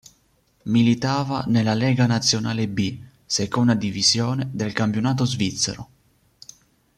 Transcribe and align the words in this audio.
Militava 0.63 1.43
nella 1.45 1.75
Lega 1.75 2.07
Nazionale 2.07 2.67
B, 2.67 2.97
seconda 3.23 3.75
divisione 3.75 4.49
del 4.51 4.73
campionato 4.73 5.25
svizzero. 5.25 5.89